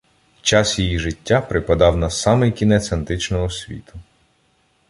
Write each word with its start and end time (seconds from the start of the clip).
Час 0.41 0.79
її 0.79 0.99
життя 0.99 1.41
припадав 1.41 1.97
на 1.97 2.09
самий 2.09 2.51
кінець 2.51 2.91
античного 2.91 3.49
світу. 3.49 3.93